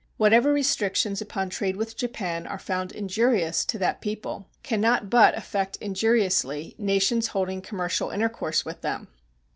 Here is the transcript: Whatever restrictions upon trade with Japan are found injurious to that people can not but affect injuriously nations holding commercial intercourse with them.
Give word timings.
Whatever 0.17 0.51
restrictions 0.51 1.21
upon 1.21 1.51
trade 1.51 1.75
with 1.75 1.95
Japan 1.95 2.47
are 2.47 2.57
found 2.57 2.91
injurious 2.91 3.63
to 3.65 3.77
that 3.77 4.01
people 4.01 4.47
can 4.63 4.81
not 4.81 5.11
but 5.11 5.37
affect 5.37 5.75
injuriously 5.75 6.73
nations 6.79 7.27
holding 7.27 7.61
commercial 7.61 8.09
intercourse 8.09 8.65
with 8.65 8.81
them. 8.81 9.09